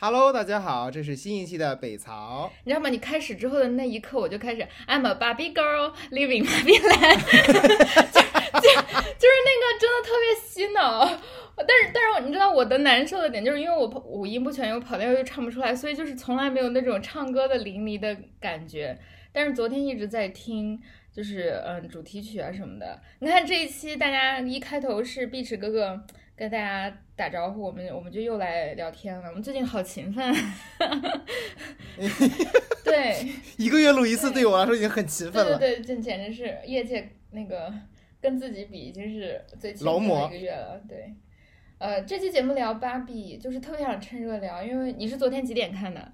[0.00, 2.48] Hello，大家好，这是新一期的北曹。
[2.62, 2.88] 你知道吗？
[2.88, 11.04] 你开始之后的那一刻，我就开始 I'm a Barbie girl living Barbie land， 就就就是那个真的特别洗脑。
[11.56, 18.96] 但是但是你知道我的难受的点，就是因为我五音不全，又跑调又唱不出来，所以就是从来没有那种唱歌的淋漓的感觉。
[19.32, 20.80] 但是昨天一直在听，
[21.12, 23.02] 就是嗯主题曲啊什么的。
[23.18, 26.00] 你看这一期大家一开头是碧池哥哥。
[26.38, 29.28] 跟大家打招呼，我们我们就又来聊天了。
[29.28, 30.32] 我们最近好勤奋，
[32.84, 35.58] 对， 一个月录一次，对我来说已经很勤奋了。
[35.58, 37.74] 对对对，这简直是业界那个
[38.20, 40.80] 跟自己比已经是最勤奋的一个月了。
[40.88, 41.12] 对，
[41.78, 46.12] 呃，这期节目聊芭比，就是特别想趁热聊，因为你是昨天几点看的？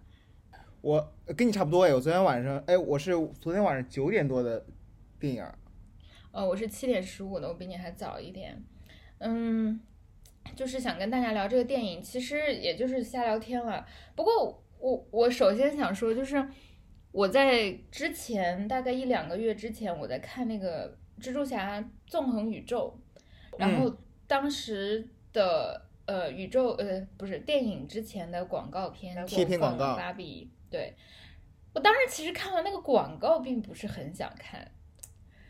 [0.80, 4.64] 我跟你差不多哎，我昨天晚上哎，我是昨天晚上九点多的
[5.20, 5.44] 电影。
[6.32, 8.64] 呃，我是七点十五的，我比你还早一点。
[9.18, 9.78] 嗯。
[10.54, 13.84] 就是想跟大家聊这个电影，其实也就是瞎聊天了。
[14.14, 16.46] 不过我我首先想说，就是
[17.10, 22.96] 我在之前大概一两个月之前，我在看那个蜘蛛侠纵横宇宙，
[23.58, 23.92] 然后
[24.26, 30.94] 当时的呃宇宙呃不是电影之前的广告片贴片广告芭比，对
[31.72, 34.70] 我当时其实看完那个广告，并不是很想看，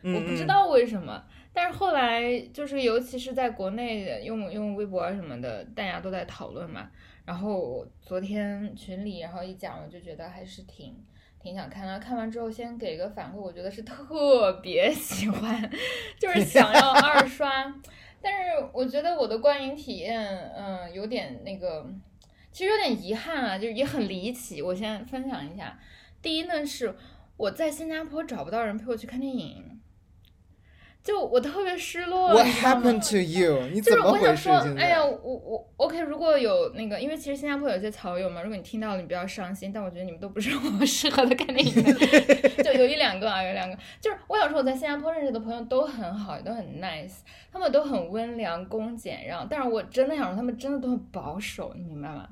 [0.02, 1.26] 我不知道为什么。
[1.56, 6.90] 但是后来就是，尤其是在国内用用微博什么的，大家都在讨论嘛。
[7.24, 10.94] 然后昨天群里然后一讲，我就觉得还是挺
[11.40, 11.98] 挺想看的。
[12.00, 15.70] 看完之后先给个反馈，我觉得是特别喜欢，
[16.18, 17.72] 就是想要二刷。
[18.20, 21.86] 但是我觉得我的观影体验，嗯，有点那个，
[22.50, 24.60] 其实有点遗憾啊，就是也很离奇。
[24.60, 25.78] 我先分享一下，
[26.20, 26.94] 第一呢是
[27.36, 29.63] 我在新加坡找不到人陪我去看电影。
[31.04, 33.68] 就我特别失落，What happened to you？
[33.68, 34.48] 你怎么回事？
[34.78, 39.70] 哎呀，我我 OK，如果有那个，因为其实新加坡有些草友嘛，如果你听到了，你不要伤心。
[39.70, 41.74] 但我觉得你们都不是我适合的看电影，
[42.64, 43.76] 就有一两个啊，有两个。
[44.00, 47.16] 就是我想说，我在新加坡认识的朋友都很好，都很 nice，
[47.52, 49.46] 他们都很温良恭俭让。
[49.46, 52.26] 但是我真的想说，他们真的都很保守，你明白吗？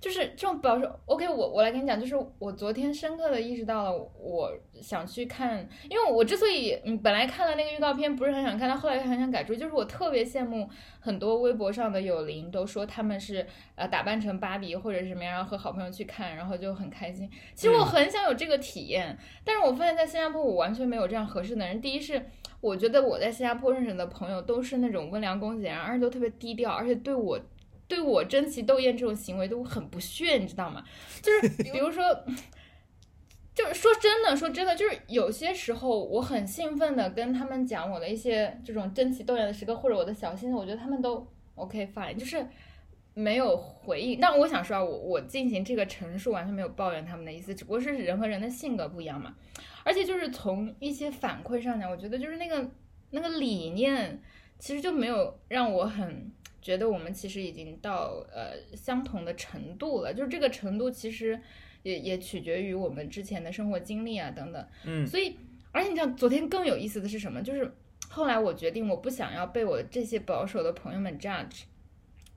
[0.00, 10.68] 就是这种表示，OK，我我来跟你讲，就是我昨天深刻的意识到了，我想去看，因为我之所以嗯本来看了那个预告片不是很想看，但后来很想改追，就是我特别羡慕
[11.00, 17.30] 很多微博上的友邻都说他们是呃打扮成芭比或者什么样，然后和好朋友去看，然后就很开心。
[17.54, 21.80] 其实我很想有这个体验，但是我发现在新加坡我完全没有这样合适的人。
[21.80, 22.24] 第一是
[22.60, 27.38] 我觉得我在新加坡认识的朋友都是那种温良恭俭让，而且都特别低调，而且对我。
[27.88, 30.84] 对我争奇斗艳这种行为都很不屑，你知道吗？
[31.22, 32.04] 就是 比如说，
[33.54, 42.46] 就是说真的，说真的，就是有些时候我很兴奋的跟他们讲我的一些这种争奇斗艳的时刻，或者我的小心思，我觉得他们都 OK fine，就是
[43.14, 44.20] 没有回应。
[44.20, 49.34] 但我想说啊，我我进行这个陈述完全没有抱怨他们的意思，只不过是人和人的性格不一样嘛。
[49.82, 52.70] 而且就是从一些反馈上讲，我觉得就是那个
[53.12, 54.20] 那个理念，
[54.58, 56.30] 其实就没有让我很。
[56.68, 61.40] 觉得我们其实已经到呃相同的程度了，就是这个程度其实
[61.82, 64.68] 也也取决于我们之前的生活经历啊等等。
[64.84, 65.34] 嗯，所以
[65.72, 67.40] 而且你知道昨天更有意思的是什么？
[67.40, 67.72] 就是
[68.10, 71.62] 后来我决定我不想要被我这些保守的朋友们 judge。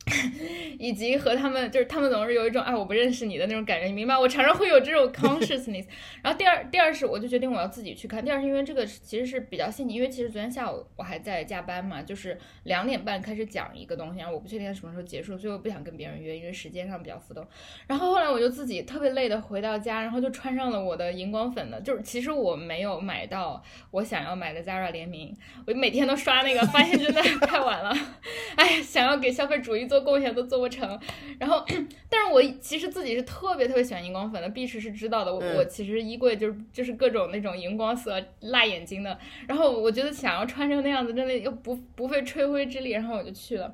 [0.79, 4.17] 以及和他们，就是他们总是有一种哎我不认识你的那种感觉，你明白？
[4.17, 5.85] 我常常会有这种 consciousness。
[6.23, 8.23] 然后第二，第二是我就决定我要自己去看。
[8.23, 17.45] 第二是因为这个其实是比较细腻，因为其实昨天下午我还在加班嘛，就是两点半开始讲一个东西，然后我不确定什么时候结束，所以我不想跟别人约，因为时间上比较浮动。
[17.85, 25.35] 然后后来我就自己特别累的回到家，然后就穿上了我的荧光粉的，就是其实我没有买到我想要买的 Zara 联名，
[25.67, 27.95] 我每天都刷那个，发现真的太晚了。
[28.57, 30.97] 哎，想要给消费主义做贡献都做不成，
[31.37, 31.65] 然后，
[32.07, 35.35] 但是我其实自己是特别特别喜欢荧光粉的，碧池是知道的。
[35.35, 39.19] 我我其实衣柜就是就是各种那种荧光色辣眼睛的，
[39.49, 43.73] 然后我觉得想要穿成那样子，真的又不不费吹灰之力，然后我就去了。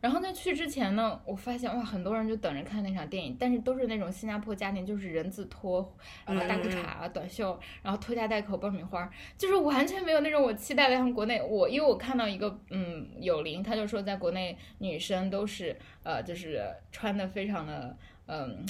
[0.00, 5.94] 然后在去之前呢，我发现哇，很多人就等着看那场电影，但是都是那种新加坡家庭，就是人字拖，
[6.24, 11.42] 然后大裤衩啊、短袖，然后拖家带口爆米花，就是完全没有那种我期待的像国内。
[11.42, 17.96] 我因为我看到一个嗯有灵，他就说在国内女生都是呃就是穿的非常的
[18.26, 18.64] 嗯。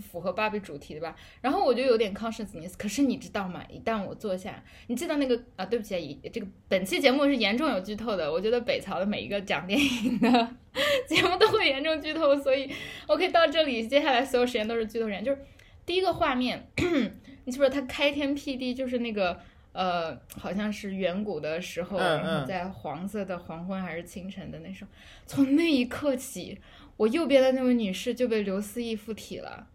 [0.00, 2.72] 符合芭比主题的吧，然后我就有点 consciousness。
[2.78, 3.62] 可是你知道吗？
[3.68, 5.64] 一旦我坐下，你记得那个啊？
[5.66, 6.00] 对不起啊，
[6.32, 8.30] 这个本期节目是严重有剧透的。
[8.30, 10.48] 我觉得北曹的每一个讲电影的
[11.06, 12.70] 节目都会严重剧透，所以
[13.06, 15.22] OK 到这里，接下来所有时间都是剧透时间。
[15.22, 15.38] 就是
[15.84, 16.66] 第一个画面，
[17.44, 19.38] 你记不是他开天辟地就是那个
[19.72, 24.90] 呃，好像是远古的时候，然后在黄色的黄昏还是清晨的那时候，
[25.26, 26.58] 从那一刻起。
[26.96, 29.66] 我右边的那位女士就被刘思义附体了，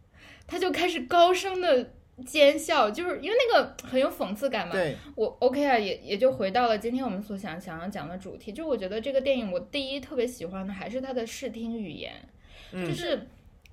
[0.49, 1.91] 她就开始高声的
[2.25, 4.73] 尖笑，就是因为那个很有讽刺感嘛。
[4.73, 12.13] 对，我 OK 啊，也也就回到了今天我们所想想要讲的主题，就我觉得这个电影我第一特别喜欢的还是它的视听语言，
[12.71, 12.85] 嗯。
[12.85, 13.27] 就是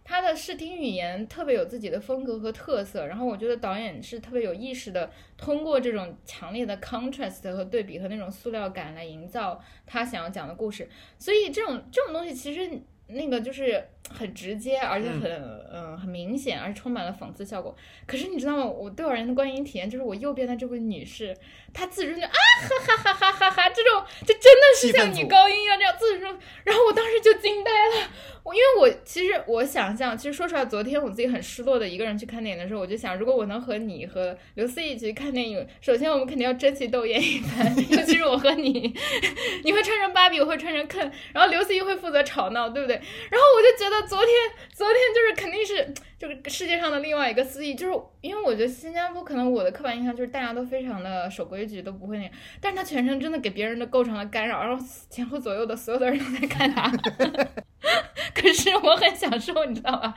[0.08, 10.88] 它的视听语言特别有自己的风格和特色，然后我觉得导演是特别有意识的，通过这种强烈的 contrast 和对比和那种塑料感来营造他想要讲的故事，
[11.19, 12.70] 所以这种这种东西其实
[13.08, 15.31] 那个就是很直接，而且很
[15.73, 17.75] 嗯、很明显，而且充满了讽刺效果。
[18.06, 18.64] 可是你知道吗？
[18.64, 21.37] 我对我而言的观影体验就是我右边的这位女士，
[21.75, 28.08] 她自尊就啊哈哈哈哈哈哈，这种就真的是像女高音一样这样自尊，然后我当时就惊呆了。
[28.43, 38.94] 我因为我其实我想象，其实说出来，昨天我自己很失落的一个人去看电影的时候，我就想，如果我能和你和刘思一起去看电影，首先我们肯定要争奇斗艳一番， 尤其是我和你，
[39.64, 42.94] 你会穿成芭比，我会穿成肯，然后刘思怡会负责吵闹，对不对？
[42.94, 44.28] 然后我就觉得昨天
[44.75, 56.90] 昨天就是肯定是就是世界上的另外一个思义，就是因为我觉得新加坡可能我的刻板印象就是大家都非常的守规矩，都不会那样，但是他全程真的给别人的构成了干扰，然后前后左右的所有的人都在看他。
[58.34, 60.14] 可是我很享受，你知道吧？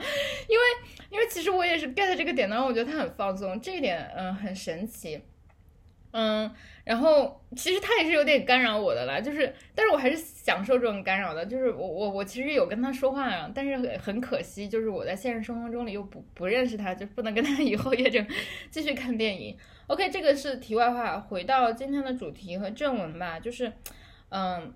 [0.48, 0.64] 因为
[1.10, 5.22] 因为其实我也是 get 这个点的，然后我觉得他很放松，这一点嗯很神奇，
[6.12, 6.52] 嗯，
[6.90, 18.26] 然后其实他也是有点干扰我的啦，就是但是我还是享受这种干扰的，就是我我我其实有跟他说话呀，但是很很可惜，就是我在现实生活中里又不不认识他，就不能跟他 以后约着
[18.72, 19.56] 继续看电影。
[19.86, 23.72] OK，这个是题外话，回到今天的主题和正文吧，就是
[24.30, 24.74] 嗯，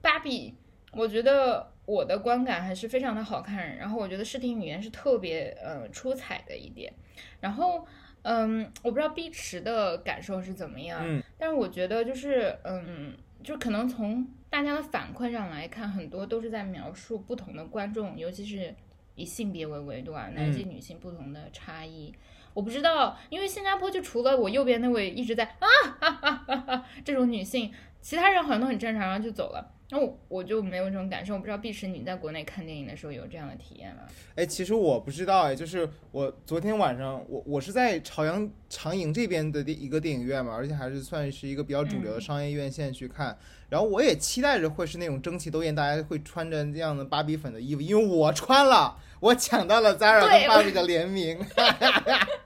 [0.00, 0.54] 芭比，
[0.92, 1.68] 我觉得。
[1.86, 6.92] 我的观感还是非常的好看，然后我觉得视听语言是特别呃出彩的一点，
[7.40, 7.84] 然后
[8.22, 18.74] 嗯，我不知道碧池的感受是怎么样，嗯，但是我觉得就是嗯，就可能从大家的反馈上来看，很多都是在描述不同的观众，尤其是
[19.14, 22.14] 以性别为维度啊，男性女性不同的差异。
[22.52, 25.68] 我不知道，因为新加坡就除了我右边那位一直在啊
[26.00, 29.72] 哈哈哈哈这种女性，其他人好像都很正常，然后就走了。
[29.90, 34.02] 那我我就没有这种感受，我不知道碧池你在国内看电影的时候有这样的体验吗？
[34.36, 43.36] 哎，其实我不知道哎，就是我昨天晚上我我是在朝阳长影这边的一个电影院嘛，而且还是算是一个比较主流的商业院线去看，
[43.68, 51.38] 然后我也期待着会是那种争奇斗艳，大家会穿着这样的芭比粉的衣服，因为我穿了，我抢到了 Zara 跟芭比的联名。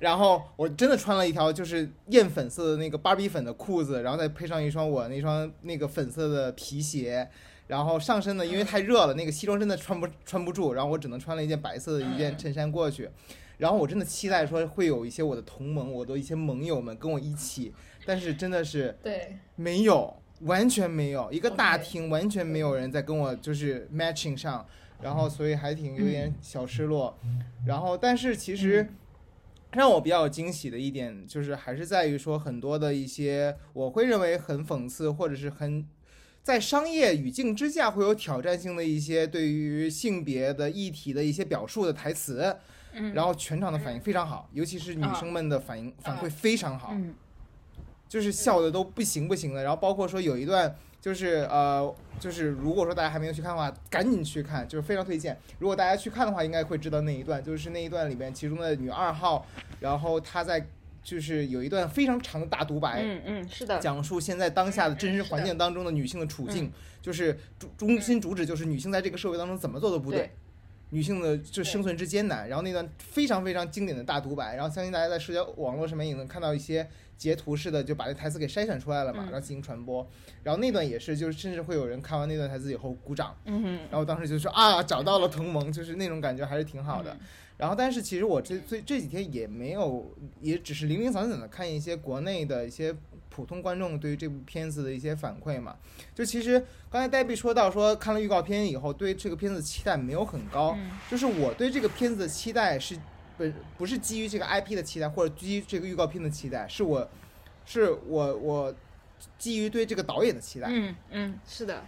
[0.00, 7.28] 然后我真的穿了一条就是艳粉色的那个芭比粉的裤子，然后再配上一双我那双那个粉色的皮鞋，
[7.66, 13.10] 然后上身呢，因为太热了，那个西装真的穿不穿不住，然后我只能穿了一件白色的一件衬衫过去。
[13.58, 17.74] 然后我真的期待说会有一些我的同盟，我的一些盟友们跟我一起，
[18.06, 24.66] 但是真的是对没有，完全没有，一个大厅完全没有人在跟我就是 matching 上，
[25.02, 27.14] 然后所以还挺有点小失落。
[27.66, 28.88] 然后但是其实。
[29.72, 35.86] 让我比较惊喜的一点，就是还是在于说很多的一些我会认为很讽刺或者是很
[36.42, 42.56] 在商业语境之下会有挑战性的一些对于性别的议题的一些表述的台词，
[42.92, 47.14] 嗯，然后全场的反应非常好，尤其是女生们的反应反馈非常好，嗯，
[48.08, 49.62] 就是笑的都不行不行的。
[49.62, 50.74] 然后包括说有一段。
[51.00, 55.36] 就是呃，就是如果说大家还没有去看的话，赶紧去看，就是非常推荐。
[55.58, 59.46] 如果大家去看的话，应该会知道那一段，就是那一段里面其中的女二号，
[59.80, 60.66] 然后她在
[61.02, 70.30] 就是有一段非常长的大独白，嗯嗯，是的，讲述现在当下的真实环境当中的女性的处境，就是中中心主旨就是女性在这个社会当中怎么做都不对，
[70.90, 72.48] 女性的就生存之艰难。
[72.48, 76.88] 然后那段非常非常经典的大独白，然后相信大家在社交网络上面也能看到一些。
[77.20, 80.08] 截图式的就把这台词给筛选出来了嘛，然后进行传播。
[80.42, 83.36] 然后那段也是，就是甚至会有人看完那段台词以后鼓掌。
[83.44, 83.80] 嗯。
[83.90, 87.14] 然后当时就说啊，找到了同盟，就是那种感觉还是挺好的。
[87.58, 92.96] 然后，但是其实我这最这几天也没有，也只是零零散散的看一些国内的一些
[93.40, 95.74] 普通观众对于这部片子的一些反馈嘛。
[96.14, 100.76] 就其实刚才黛比说到说看了预告片以后，对这个片子期待没有很高。
[101.10, 102.98] 就是我对这个片子的期待是。
[103.38, 107.08] 不不是基于这个 IP 的期待，或者基于这个预告片的期待，是我，
[107.64, 108.74] 是我我
[109.38, 110.66] 基于对这个导演的期待。
[110.70, 111.82] 嗯嗯，是的。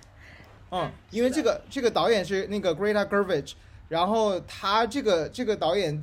[0.70, 3.52] 嗯，因为这个这个导演是那个 Greta Gerwig，
[3.90, 6.02] 然后他这个这个导演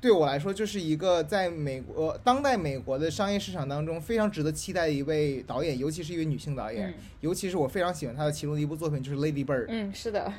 [0.00, 9.66] 对我来说就是一个在美国当代美国的商业市场当中非常值得期待的一位导演，尤其是一位女性导演，尤其是我非常喜欢她的其中的一部作品就是 Lady Bird。
[9.68, 10.32] 嗯，是的。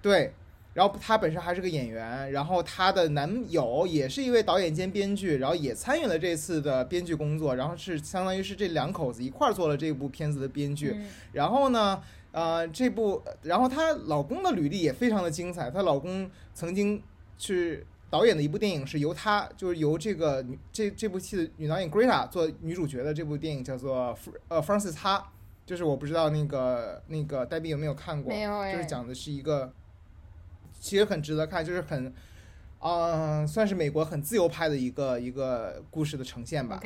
[0.00, 0.32] 对。
[0.72, 10.94] 然后她本身还是个演员，然后她的男友也是一位导演兼编剧，然后也参与了这次的编剧工作，然后是相当于是这两口子一块儿做了这部片子的编剧。
[11.32, 15.70] 然后呢，呃，这部，然后她老公的履历也非常的精彩。
[15.70, 17.02] 她老公曾经
[17.38, 17.86] 是
[18.16, 24.16] 导演的一部电影，是由她，就是由这个女这这部戏的女导演 Greta 做女主角的这部电影叫做
[24.48, 25.30] 呃 Francis 哈，
[25.66, 29.70] 就是我不知道那个那个黛比有没有看过，没有哎就是讲的是一个，
[30.80, 32.10] 其实很值得看，就是很，
[32.78, 36.80] 啊、算是美国很自由派的一个一个故事的呈现吧。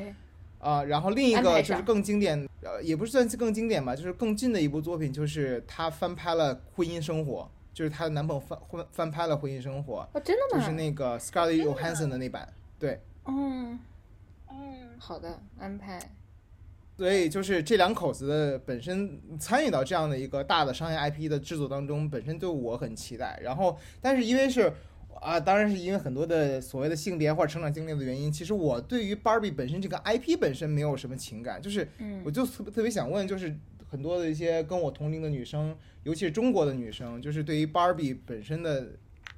[0.59, 10.63] 啊、然后另一个就是更经典，呃，也不是算是更经典吧，就是更近的一部作品，就是他翻拍了《婚姻生活》，就是她的男朋友翻翻翻拍了《婚姻生活哦，真》，的吗？
[10.63, 12.49] 就是那个 Scarlett Johansson 的那版，
[12.79, 13.79] 对，嗯
[14.51, 14.57] 嗯，
[14.99, 16.01] 好的安排。
[16.97, 23.41] 所以就是这两口子的本身参与到这样的一个大的商业 IP 的制作当中，本身对我很期待。
[23.43, 24.71] 然后，但是因为是
[25.19, 33.57] 啊，当然是因为很多的所谓的性别或者成长经历的原因，其实我对于 Barbie 本身这个 IP 本身没有什么情感，就是嗯我就特别特别想问，就是
[33.91, 38.93] 很多的一些跟我同龄的女生，尤其是中国的女生，就是对于 Barbie 本身的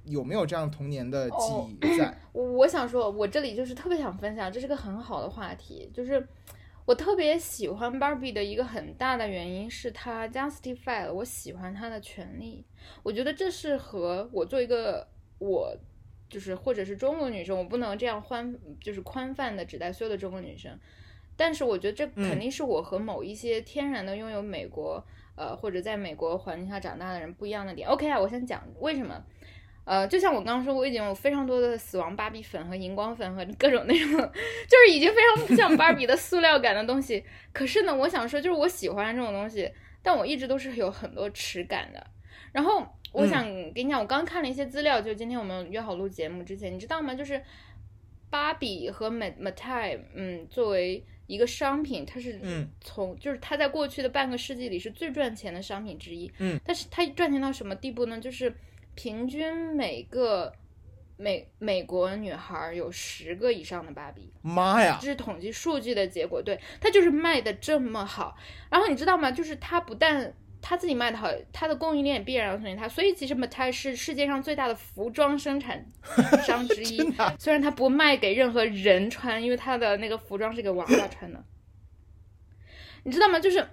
[0.05, 2.21] 有没有这样童年的记忆在？
[2.33, 6.29] 我我想说， 我这里就是特别想分享，这是个很好的话题，就是
[6.85, 12.63] 我特别喜欢 Barbie 的一个很大的原因是它 justify 了我喜欢它的权利。
[13.03, 15.75] 我觉得这是和我做一个我
[16.29, 20.79] 就是或者是中国女生，我不能这样宽就是宽泛的指代所有的中国女生。
[21.37, 27.89] 但是我觉得这肯定是我和某一些天然的拥有美国、呃或者在美国环境下长大的人不一样的点。
[27.89, 29.23] OK 啊，我先讲为什么。
[29.85, 34.11] 呃，就像我刚刚说，我已经有非常多的死亡芭比粉和荧光粉和各种那种，
[34.71, 37.25] 就是已经非常像芭比的塑料感的东西。
[37.53, 39.69] 可是呢，我想说，就是我喜欢这种东西，
[40.01, 42.07] 但我一直都是有很多耻感的。
[42.53, 47.13] 然后我想跟你讲，我刚看了一些资料，就今天我们约好录节目之前，你知道吗？
[47.13, 47.43] 就是
[48.31, 56.31] 芭比和美 Mattel，嗯，作为一个商品，它是嗯从就是它在过去的半个世纪里是最赚钱的商品之一。
[56.39, 58.21] 嗯，但是它赚钱到什么地步呢？
[58.21, 58.55] 就是
[58.95, 60.53] 平均每个
[61.17, 64.31] 美美国女孩有十个以上的芭比。
[64.43, 64.99] 妈呀！
[65.01, 68.37] 这是统计数据的结果，对，它就是卖的这么好。
[68.71, 69.31] 然后你知道吗？
[69.33, 72.89] 就是它不但它自己卖的好，他的供应链必然要顺应它。
[72.89, 75.85] 所以其实 Mattel 是世界上最大的服装生产
[76.47, 76.99] 商之一。
[77.39, 81.45] 虽然他不卖给任何人穿，因为他的那个服装是给娃娃穿的。
[83.03, 83.41] 你知道吗？
[83.41, 83.67] 就是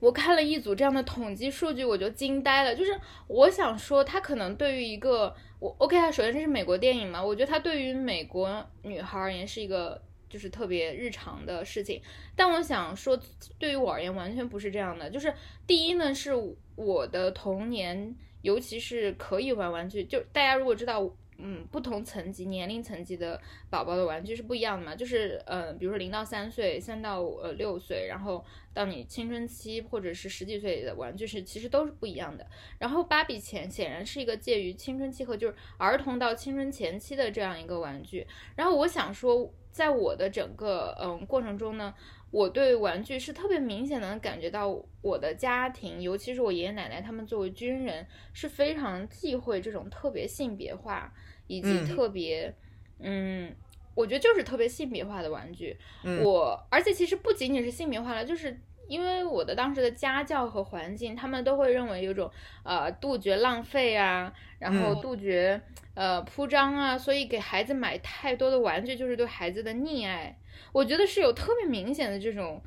[0.00, 2.74] 我看了一组这样的统计数据，我就惊呆了。
[2.74, 2.98] 就是
[3.28, 12.00] 我想说，他可能对于一个我 OK 啊，首先这是美国电影嘛，我觉得他对于美国女孩而言是一个就是特别日常的事情。
[12.34, 13.20] 但我想说，
[13.58, 15.10] 对于我而言完全不是这样的。
[15.10, 15.34] 就是
[15.66, 16.32] 第一呢，是
[16.76, 21.14] 我的童年，尤其是可以玩玩具，就大家如果知道。
[21.42, 24.94] 嗯，不同层级、年龄层级的宝宝的玩具是不一样的嘛？
[24.94, 28.44] 就是呃，比如说零到三岁、三到呃六岁，然后
[28.74, 32.46] 到你青春期或者是十几岁的玩具是其实都是不一样的。
[32.78, 38.26] 然后芭比显显然是一个介于青春期和就是儿童到青春前期的这样一个玩具。
[38.54, 41.94] 然后我想说，在我的整个嗯过程中呢，
[42.30, 44.68] 我对玩具是特别明显的感觉到
[45.00, 51.12] 我的家庭，尤其是我爷爷奶奶他们作为军人是非常忌讳这种特别性别化
[51.46, 52.54] 以及嗯特别
[52.98, 53.54] 嗯。
[53.96, 58.58] 我觉得就是特别性别化的玩具，嗯我而且其实不仅仅是性别化了，就是
[58.90, 62.28] 因为我的当时的家教和环境，他们都会认为有种
[62.64, 65.62] 呃杜绝浪费啊，然后嗯杜绝、
[65.94, 70.36] 呃铺张啊，所以给孩子买太多的玩具就是对孩子的溺爱。
[70.72, 72.60] 我觉得是有特别明显的这种，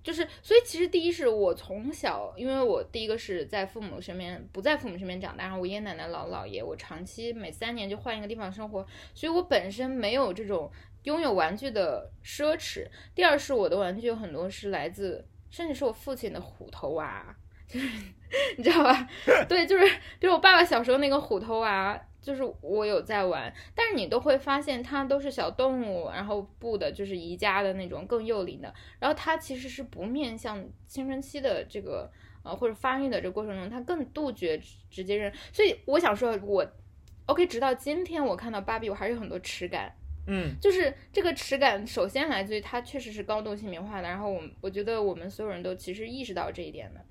[0.00, 10.70] 就是所以其实第一是我从小，因为我第一个是在父母身边，不在父母身边长大，然后我爷爷奶奶、姥姥姥爷，我长期每三年就换一个地方生活，所以我本身没有这种
[11.02, 12.86] 拥有玩具的奢侈。
[13.14, 17.24] 第二是我的玩具有很多是来自，甚至是我父亲的虎头娃，
[17.68, 17.86] 就是
[18.58, 19.08] 你知道吧？
[19.48, 19.86] 对，就是
[20.18, 32.10] 比如我爸爸小时候那个虎头娃，就是我有在玩，但是你都会发现它都是小动物，然后布的就是宜家的那种更幼龄的，然后它其实是不面向青春期的这个
[32.42, 35.32] 呃或者发育的这个过程中，它更杜绝直接认。
[35.52, 36.66] 所以我想说，我
[37.26, 39.94] OK，直到今天我看到芭比，我还是有很多耻感。
[40.26, 47.04] 嗯就是这个耻感，首先来自于它确实是高度性别化的，然后我们我觉得我们所有人都其实意识到这一点的。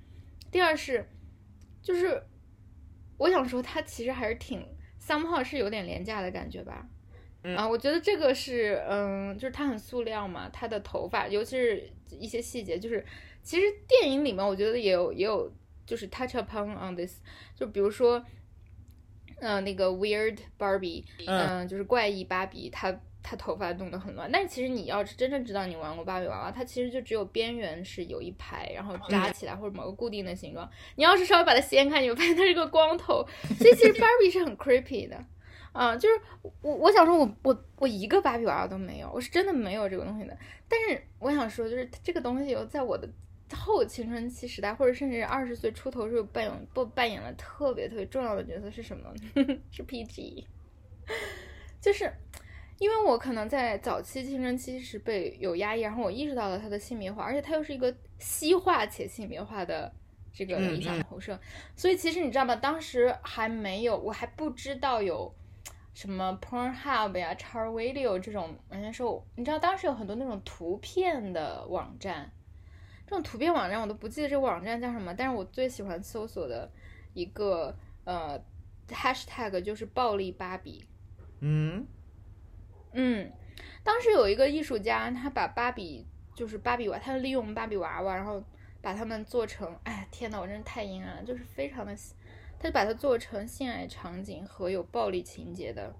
[0.52, 1.08] 第二是，
[1.82, 2.24] 就是
[3.18, 4.66] 我想说，它其实还是挺
[5.00, 6.88] somehow 是有点廉价的感觉吧。
[7.44, 13.06] 嗯啊，我觉得这个是，嗯，就是它很塑料嘛，它的头发，尤其是一些细节，就是
[13.42, 15.52] 其实电影里面我觉得也有也有，
[15.86, 17.20] 就是 touch upon on this，
[17.54, 18.24] 就比如说，
[19.44, 24.32] 呃，那个 weird Barbie，嗯嗯、就是怪异芭比，她她头发弄得很乱。
[24.32, 30.70] 但是其实你要是真正知道你玩过芭比娃娃，它其实就只有边缘是有一排，然后扎起来或者某个固定的形状。
[30.96, 33.28] 你要是稍微把它掀开，你会发现它是个光头。
[33.60, 35.22] 所以其实 Barbie 是很 creepy 的。
[35.74, 36.22] 啊，就是
[36.62, 40.38] 我我想说，我我我一个芭比娃娃都没有，我是真的没有这个东西的。
[40.70, 43.10] 但是我想说，就是这个东西有在我的
[43.54, 49.14] 后青春期时代，或者甚至二十岁出头时候扮演不扮演了特别特别重要的角色是什么？
[49.72, 50.46] 是 PG，
[51.80, 52.12] 就是
[52.80, 59.94] 因为我可能在早期青春期是被有压抑，然后我意识到了它的性别化，而且它又是一个西化且性别化的
[60.34, 61.40] 这个理想投射，
[61.76, 65.34] 所以其实你知道吧，当时还没有，我还不知道有。
[65.96, 72.43] 什么 Pornhub 呀、Char Video 这种，人家说，你知道当时有很多那种图片的网站，这
[73.14, 76.70] 种图片网站我都不记得这个网站叫什么，但是我最喜欢搜索的
[77.14, 78.40] 一个呃
[78.90, 80.84] Hashtag 就是暴力芭比。
[81.40, 81.86] 嗯
[82.94, 83.32] 嗯，
[83.84, 86.06] 当时有一个艺术家，他把芭比
[86.36, 88.44] 就是芭比娃，他利用芭比娃娃，然后
[88.82, 91.96] 把它们做成，哎天呐，我真是太阴暗了，就是非常的。
[92.60, 95.94] 他就把它做成性爱场景和有暴力情节的，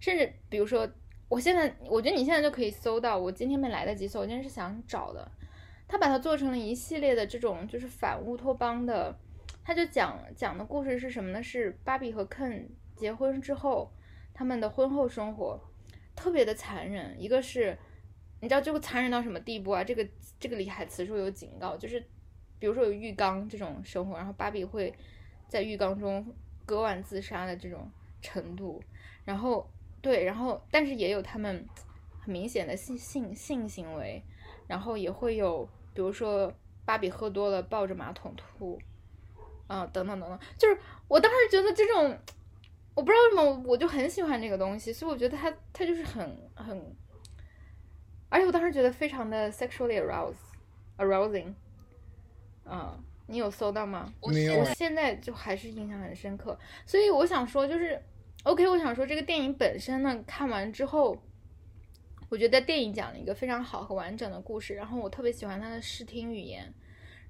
[0.00, 0.88] 甚至比如说，
[1.28, 5.30] 我现在我觉得你现在就可以搜到，我今天没来得及搜，我今天是想找的。
[5.88, 9.18] 他把它做成了一系列的这种就是反乌托邦的，
[9.64, 11.42] 他就讲讲的故事是什么呢？
[11.42, 13.92] 是芭比和肯结婚之后，
[14.34, 15.60] 他们的婚后生活
[16.14, 17.14] 特别的残忍。
[17.20, 17.76] 一个是，
[18.40, 19.84] 你知道这个残忍到什么地步啊？
[19.84, 20.06] 这个
[20.38, 22.00] 这个里海词书有警告，就是
[22.58, 24.92] 比如说有浴缸这种生活，然后芭比会。
[25.48, 27.88] 在浴缸中割腕自杀的这种
[28.20, 28.82] 程度，
[29.24, 29.70] 然后
[30.02, 31.64] 对，然后但是也有他们
[32.18, 34.20] 很明显的性性性行为，
[34.66, 36.52] 然后也会有，比如说
[36.84, 38.78] 芭比喝多了抱着马桶吐，
[39.66, 42.16] 啊，等等等等，就是我当时觉得这种，
[42.94, 46.96] 我不知道为什么我就很喜欢这个东西，所以我觉得它它就是很很，
[48.28, 51.54] 而且我当时觉得非常的 sexually aroused，arousing，
[52.64, 53.02] 嗯。
[53.28, 54.14] 你有搜到吗？
[54.28, 54.60] 没有。
[54.60, 58.00] 我现在就还是印象很深刻，所以我想说，就是
[58.44, 61.20] OK，我想说这个电影本身呢，看完之后，
[62.28, 66.72] 我觉得电影讲了一个非常好和完整的故事，然后我特别喜欢它的视听语言，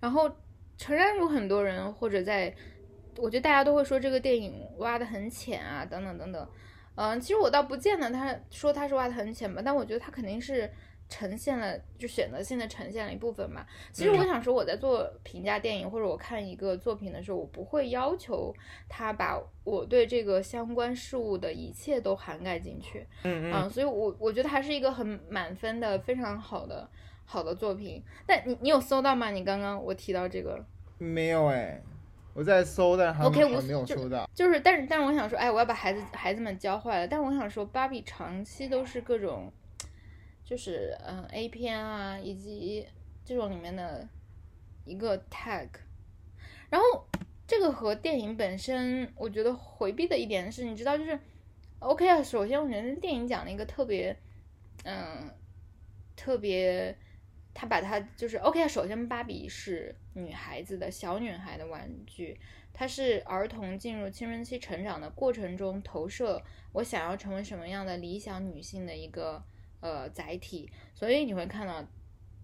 [0.01, 0.31] 然后
[0.77, 2.55] 诚然有很多人或者在，
[3.17, 6.49] 我觉得大家都会说这个电影挖的很浅啊，等等等等，
[6.95, 10.71] 嗯，其实我倒不见得他说他是挖的很浅吧，但我觉得他肯定是。
[11.09, 13.65] 呈现了就选择性的呈现了一部分嘛。
[13.93, 18.53] 其实我想说，我在做评价电影或者我看一个作品的时候，我不会要求
[18.89, 23.07] 他把我对这个相关事物的一切都涵盖进去。
[23.23, 23.71] 嗯嗯。
[23.71, 26.89] 所以我我觉得还是一个很满分的非常好的
[27.25, 28.03] 好的作品。
[28.27, 29.31] 但你你有搜到吗？
[29.31, 30.65] 你刚刚我提到这个
[30.99, 31.81] 没有哎，
[32.35, 33.41] 我在搜，但是还没
[33.73, 34.29] 有搜到。
[34.35, 37.07] 就是，但是但是我想说，哎，我要把孩子孩子们教坏了。
[37.07, 39.53] 但是我想说，芭比长期都是各种。
[40.47, 42.87] 就是嗯，A 片啊，以及
[43.25, 44.09] 这种里面的
[44.85, 45.69] 一个 tag，
[46.71, 47.05] 然后
[47.49, 51.19] 这个和电影本身，我觉得回避的一点是，你知道，就是
[51.81, 52.23] OK 啊。
[52.23, 54.17] 首先，我觉得电影讲了一个特别，
[54.85, 55.29] 嗯，
[56.15, 56.97] 特别，
[57.53, 58.69] 他把它就是 OK 啊。
[58.69, 62.39] 首先，芭比是女孩子的小女孩的玩具，
[62.73, 69.43] 它是儿童进入青春期成长的过程中投射我想要成为什么样的理想女性的一个。
[69.87, 71.87] 呃，载体，所以你会看到，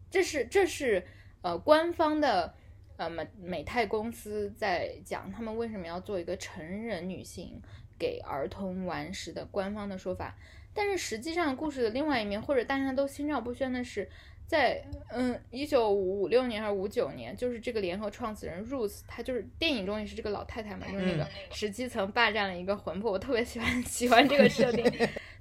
[0.09, 1.05] 这是这是
[1.41, 2.55] 呃官方的
[2.97, 7.61] 呃美美泰公司在讲他们为什么要做一个成人女性
[7.99, 10.39] 给儿童玩时的官方的说法，
[10.73, 14.09] 但是实际上故事的另外一面，或者大家都心照不宣的是，
[14.47, 24.85] 在嗯一九五六年还是五九年，就是这个联合创始人 Ruth，她就是电影中也是这个老太太嘛，就是那个十七层霸占了一个魂魄，我特别喜欢喜欢这个设定。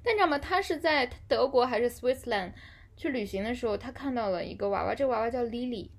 [0.04, 0.40] 但你知道吗？
[0.40, 2.54] 他是在德国还是 Switzerland
[2.98, 5.90] 去旅行的时候，他看到了一个娃娃，这个娃娃叫 Lily。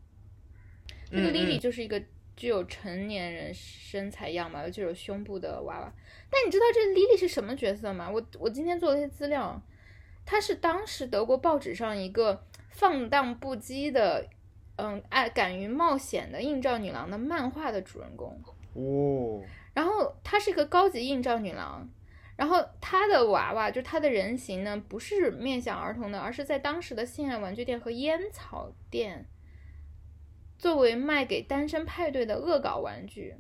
[1.11, 2.03] 这个 Lily 就是一个
[2.35, 5.93] 具有成年人身材样貌、具有胸部的娃娃。
[6.31, 8.11] 但你知道这 Lily 是什么角色吗？
[8.11, 9.61] 我我今天做了一些资料，
[10.25, 14.27] 她是当时德国报纸上一个放荡不羁的，
[14.77, 18.41] 嗯，爱敢于冒险的映照女郎的漫画的主人公。
[18.75, 19.43] 哦。
[19.75, 21.89] 然后她是一个高级映照女郎。
[22.37, 29.27] 然后他的娃娃，就他的人形呢，不是面向儿童的，而是在当时的性爱玩具店和烟草店，
[30.59, 33.37] 作为卖给单身派对的恶搞玩具。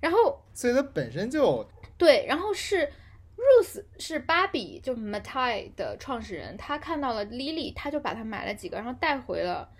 [0.00, 2.24] 然后，所以它本身就对。
[2.26, 2.90] 然后是
[3.36, 9.70] Ruth 是芭比，就 Mattel 的创始人，他看到了 Lily，他就把它买了几个，然后带回了。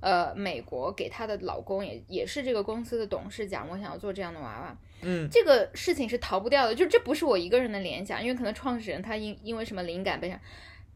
[0.00, 4.76] 呃美国给她的老公也也是这个公司的董事讲，我想要做这样的娃娃。
[5.04, 10.40] 嗯，这个事情是逃不掉的，就这不是我一个人的联想，因为可能创始人他因因为什么灵感被上，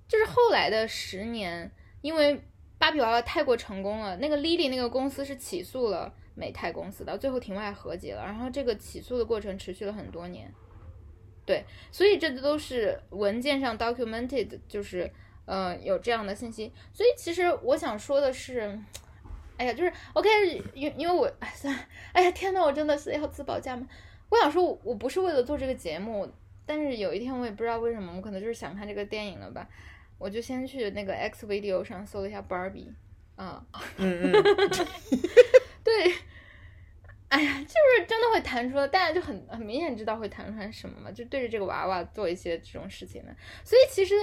[0.09, 2.41] 就是后来的十年，因为
[2.79, 10.51] 芭比娃娃太过成功了，那个 Lily 那个公司是起诉了美泰公司到，最后庭外和解了，然后这个起诉的过程持续了很多年，
[11.45, 15.11] 对，所以这都是文件上 documented，就是
[15.45, 18.79] 呃有这样的信息，所以其实我想说的是。
[19.59, 20.29] 哎呀，就是 OK，
[20.73, 21.81] 因因为我哎算了，
[22.13, 23.87] 哎呀天呐，我真的是要自保价吗？
[24.31, 26.31] 我想说，我我不是为了做这个节目，
[26.65, 29.69] 但是有一天我也不知道为什么，我可能就是想看这个电影了吧，
[30.17, 32.89] 我就先去那个 X Video 上搜了一下 Barbie，
[33.37, 33.65] 啊，
[33.97, 34.33] 嗯嗯，
[35.83, 36.15] 对，
[37.29, 44.15] 哎呀，就是真的会弹出来，大家就很很明显知道会弹出来什么嘛，就对着这个娃娃做一些这种事情的，所以其实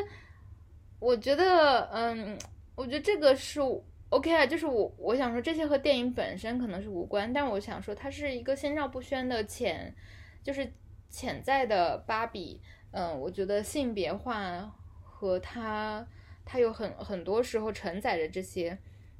[0.99, 2.37] 我觉得，嗯，
[2.75, 3.59] 我觉得这个是。
[4.09, 9.93] OK 啊，就是我我想说这些和电影本身可能是无关，但我想说它是一个心照不宣的潜，
[10.41, 10.71] 就是
[11.09, 12.61] 潜在的芭比。
[12.91, 16.07] 嗯，我觉得性别化和它
[16.45, 18.77] 它有很很多时候承载着这些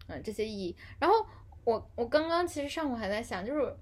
[0.07, 0.75] 嗯这些意义。
[0.97, 1.25] 然后
[1.65, 3.75] 我我刚刚其实上午还在想，就是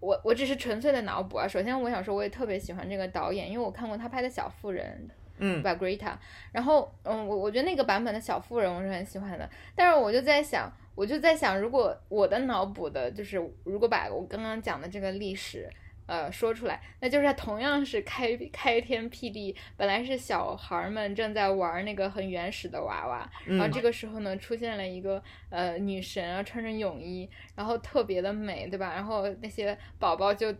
[0.00, 1.46] 我我只是纯粹的脑补啊。
[1.46, 5.08] 首先我想说我也特别喜欢这个导演，因为我看过他拍的小妇人。
[5.40, 6.12] 嗯，把 Greta，
[6.52, 15.66] 然后嗯，我我觉得那个版本的小妇人我是很喜欢的，但是我就在想，我就在想，如果我的脑补的就是，如果把我刚刚讲的这个历史，
[16.04, 28.92] 呃，说出来，那就是同样是开开天辟地，本来是小孩们正在玩那个很原始的娃娃，然后这个时候呢，出现了一个呃女神啊，穿着泳衣，然后特别的美，对吧？
[28.92, 30.54] 然后那些宝宝就。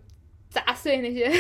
[0.51, 1.31] 砸碎那些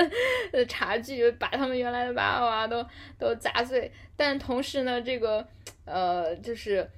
[0.68, 2.86] 茶具，把他们原来的娃娃都
[3.18, 3.90] 都砸碎。
[4.14, 5.48] 但同时呢，这个
[5.86, 6.88] 呃，就是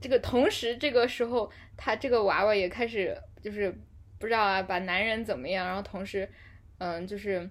[0.00, 3.70] 这个同时这个时候，他这个娃娃也开始就是
[4.18, 5.66] 不知道啊，把男人怎么样。
[5.66, 6.26] 然后同时，
[6.78, 7.48] 嗯，就是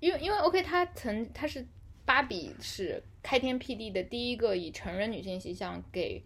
[0.00, 1.66] 因为因为 OK，他曾他是
[2.04, 6.22] 芭比是开天辟地的第一个以成人女性形象给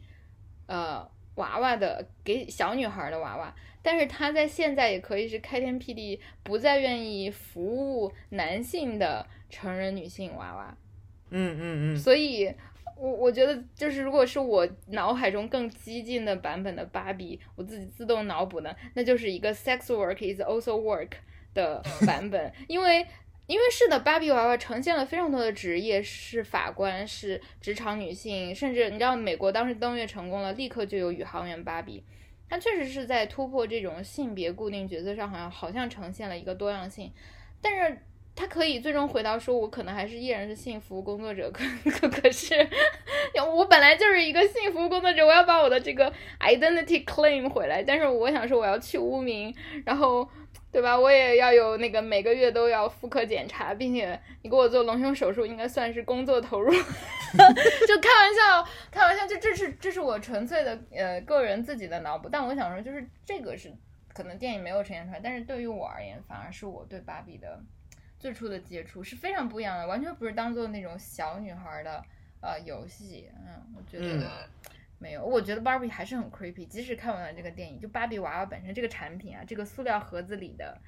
[0.66, 3.54] 呃娃娃的给小女孩的娃娃。
[3.82, 10.76] 但是他在现在也可以是开天辟地，不再愿意服务男性的成人女性娃娃。
[11.30, 11.96] 嗯嗯嗯。
[11.96, 12.52] 所以，
[12.96, 21.10] 我我觉得就是如果是我脑海中更激进的版本的芭比，我自己自动脑补的，那就是一个 sex work is also work
[21.52, 22.52] 的版本。
[22.68, 23.04] 因为，
[23.48, 32.04] 因为是的，芭比娃娃呈现了非常多的职业，是法官，是职场女性，甚至你知道美国当时登月成功了，立刻就有宇航员芭比。
[32.52, 37.10] 他确实是在突破这种性别固定角色上，好像好像呈现了一个多样性，
[37.62, 37.96] 但是
[38.36, 42.54] 他可以最终回到说，我可能还是依然是幸福工作者，可可可是，
[43.56, 49.54] 我本来就是一个幸福工作者，我要把我的这个 identity claim 回来，但是我想说我要去污名，
[49.86, 50.28] 然后。
[50.72, 50.98] 对吧？
[50.98, 56.72] 我也要有那个每个月都要妇科检查，并且你给我做隆胸手术，应该算是工作投入。
[56.72, 62.26] 就开玩笑，开玩笑，就这是这是我纯粹的呃个人自己的脑补。
[62.26, 63.70] 但我想说，就是这个是
[64.14, 67.62] 可能电影没有呈现出来，但是对于我而言，反而是我对芭比的
[68.18, 72.02] 最初的接触是非常不一样的，完全不是当做那种小女孩的
[72.40, 73.28] 呃游戏。
[73.46, 74.48] 嗯，我觉得。
[75.02, 76.64] 没有，我觉得芭比还是很 creepy。
[76.64, 80.80] 即使看完了这个电影，就芭比娃娃本身这个产品啊，这个塑料盒子里的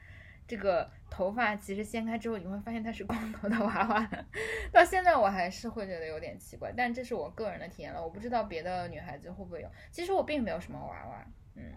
[0.47, 4.11] 这个头发，其实掀开之后你会发现它是光头的娃娃。
[4.71, 8.01] 到现在我还是会觉得有点奇怪，但这是我个人的体验了。
[8.01, 9.69] 我不知道别的女孩子会不会有。
[9.91, 11.73] 其实我并没有什么娃娃，嗯，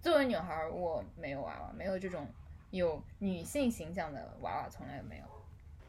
[0.00, 2.26] 作为女孩我没有娃娃，没有这种
[2.70, 5.24] 有女性形象的娃娃，从来没有。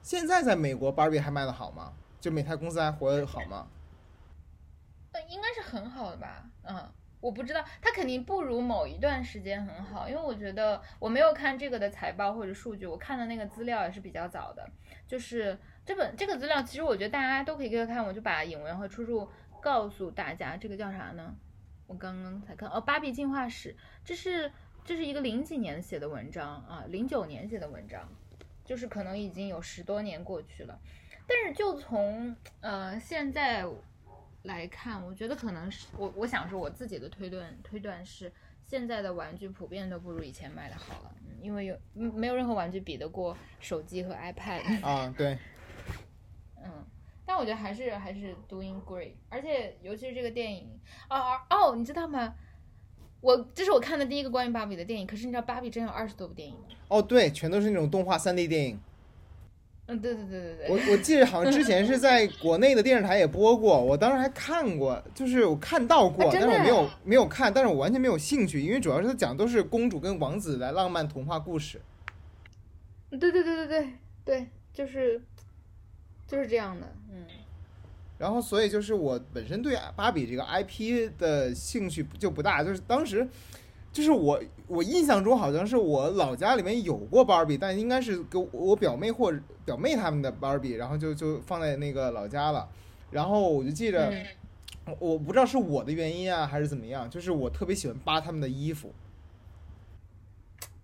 [0.03, 1.93] 现在在美国，芭比还卖的好吗？
[2.21, 3.67] 就美泰公司还活得好吗？
[5.29, 14.67] 应该是很好的吧，嗯，我不知道，它肯定不如某一段时间很好，因为我觉得我没有看这个的财报或者数据，我看的那个资料也是比较早的，
[15.07, 19.29] 就是这本这个资料，其实我觉得大家都可以给看，我就把引文和出处
[19.61, 21.35] 告诉大家，这个叫啥呢？
[21.87, 24.51] 我刚刚才看，哦，芭比进化史，这是
[24.83, 28.09] 这是一个零几年写的文章啊，零九年写的文章，
[28.65, 30.79] 就是可能已经有十多年过去了，
[31.27, 33.65] 但是就从呃现在。
[34.43, 38.31] 来看，我觉得可能是我我想说我自己的推断推断是，
[38.65, 45.13] 现在的玩具普遍都不如以前卖的好了，因为有没有任何玩具比得过手机和 iPad 啊？
[45.17, 45.37] 对，
[46.61, 46.85] 嗯，
[47.25, 50.69] 但我觉得还是还是 doing great，而且尤其是这个电影
[51.09, 52.35] 哦哦，你知道吗？
[53.21, 56.65] 我这是我看的第一个关于芭比的电影，可是你知道芭比真有二十多部电影吗？
[56.89, 58.77] 哦，对，全都是那种动画三 D 电影。
[59.87, 60.69] 嗯，对对对对对。
[60.69, 71.81] 我我记得好像之前是在国内的电视台也播过，我当时还看过，就是我看到过，但是我没有没有看，但是我完全没有兴趣，因为主要是他讲都是公主跟王子的浪漫童话故事。
[73.09, 73.89] 对对对对对
[74.23, 75.21] 对，就是
[76.25, 77.25] 就是这样的，嗯。
[78.17, 83.27] 然后，所以就是我本身对芭比这个 IP 的兴趣就不大，就是当时，
[83.93, 89.31] 就是我我印象中好像是我老家里面有过芭比，但应该是给我表妹或
[89.63, 92.67] 表妹他们的芭比，然后就就放在那个老家了。
[93.11, 94.11] 然后我就记着，
[94.97, 98.91] 我不知道是我的原因啊，还是怎么样，就是我特别喜欢扒他们的衣服。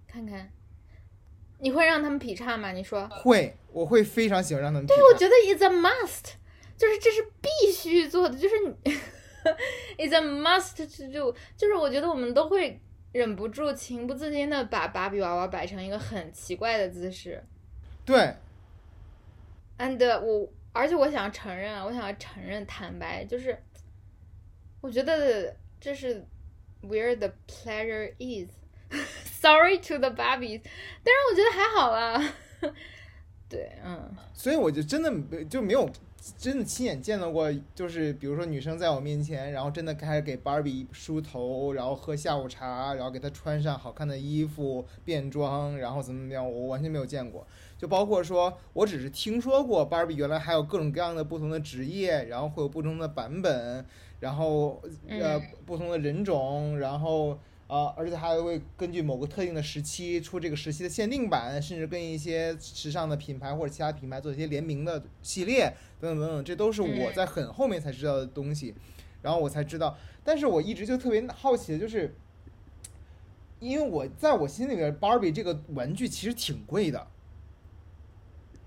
[0.07, 0.51] 看看，
[1.57, 2.71] 你会让他们劈叉吗？
[2.71, 4.85] 你说会，我会非常喜欢让他们。
[4.85, 6.35] 对，我觉得 is a must。
[6.77, 8.93] 就是这是必须做的，就是你，
[10.07, 11.35] is a must to do。
[11.57, 12.79] 就是我觉得我们都会
[13.11, 17.43] 忍不住、情不自禁的把芭比娃娃摆成一个很奇怪的姿势。
[18.05, 18.33] 对。
[19.77, 23.57] And 我，而且我想要承认，我想要承认、坦白，就是
[24.81, 26.25] 我觉得这是
[26.81, 28.49] where the pleasure is。
[29.39, 30.61] Sorry to the Barbies，
[31.03, 32.33] 但是我觉得还好啦。
[33.47, 34.15] 对，嗯。
[34.33, 35.89] 所以我就真的就没有。
[36.37, 47.45] 真的亲眼见到过，就是比如说女生在我面前，然后真的开始给芭比梳头，然后喝下午茶，然后给她穿上好看的衣服、变装，然后怎么怎么样，我完全没有见过。
[47.77, 53.85] 就包括说，我只是听说过芭比原来还有各种各样的不同的职业，然后会有不同的版本，
[54.19, 57.39] 然后呃不同的人种，然后。
[57.69, 68.73] 啊，而且还会根据某个特定的时期出这个时期的限定版，甚至跟一些时尚的品牌或者其他品牌做一些联名的系列等等等等，这都是我在很后面才知道的东西，
[69.21, 69.95] 然后我才知道。
[70.23, 72.15] 但是我一直就特别好奇的就是，
[73.59, 77.05] 因为我在我心里边，Barbie 这个玩具其实挺贵的。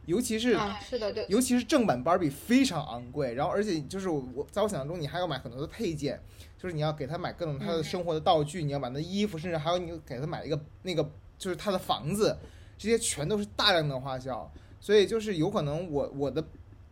[0.07, 6.21] 尤其是，是的，对，尤其是正版芭比非常昂贵，然后而且就是我在我想象中，你还要买很多的配件，
[6.59, 12.37] 就是你要给他买各种他的生活的道具，你要买那衣服，甚至还有你给他买一个那个就是他的房子，
[12.77, 16.45] 这些全都是大量的花销，所以就是有可能我我的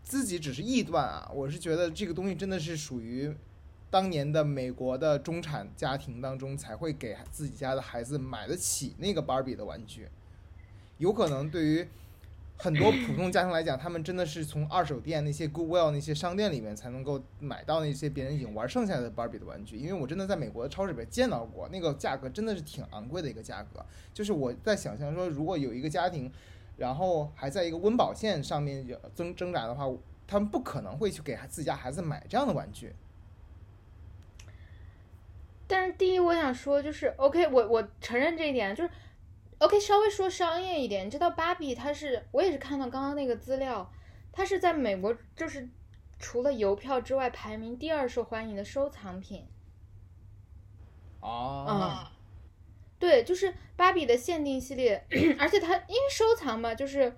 [0.04, 3.34] 自己只是臆断啊，我是觉得这个东西真的是属于
[3.90, 10.08] 当年的美国的中产家庭当中才会给自己家的孩子买得起那个芭比的玩具，
[10.98, 11.88] 有可能对于。
[12.62, 19.78] 很多普通家庭来讲，他们真的是从二手店那些 Goodwill 那些商店里面才能够买到那些别人已经玩剩下的芭比的玩具。
[19.78, 23.82] 因为我真的在美国的超市里面见到过，那个价格真的是挺昂贵的一个价格。
[24.12, 26.30] 就是我在想象说，如果有一个家庭，
[26.76, 29.90] 然后还在一个温饱线上面挣挣扎的话，
[30.26, 32.94] 他们不可能会去给自家孩子买这样的玩具。
[35.66, 38.90] 但是第一，我想说就是，OK，我我承认这一点，就是。
[39.60, 43.92] OK，稍微说商业一点，你知道芭比它是，我也是看到刚刚那个资料，
[44.32, 45.68] 它是在美国就是
[46.18, 49.46] 除了邮票之外排名第二受欢迎的收藏品。
[51.20, 52.10] 啊。
[52.98, 55.06] 对，就是芭比的限定系列，
[55.38, 57.14] 而且它因为收藏嘛，就是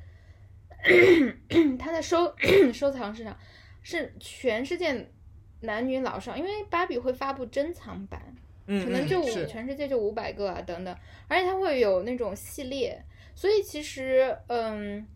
[1.78, 2.34] 它的收
[2.72, 3.38] 收藏市场
[3.82, 5.12] 是全世界
[5.60, 8.36] 男女老少，因为芭比会发布珍藏版。
[8.66, 10.96] 可能就全世界就五百个啊，等等，
[11.28, 13.02] 而且它会有那种系列，
[13.34, 15.06] 所以其实，嗯，